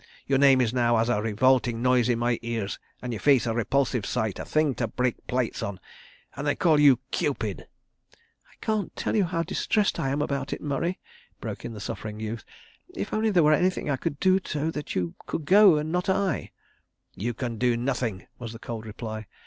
[0.25, 3.53] Your name is now as a revolting noise in my ears, and your face a
[3.53, 5.79] repulsive sight, a thing to break plates on...
[6.35, 7.67] and they 'call you Cupid'!"
[8.47, 10.97] "I can't tell you how distressed I am about it, Murray,"
[11.39, 12.43] broke in the suffering youth.
[12.95, 16.09] "If only there were anything I could do so that you could go, and not
[16.09, 16.49] I—"
[17.13, 19.27] "You can do nothing," was the cold reply.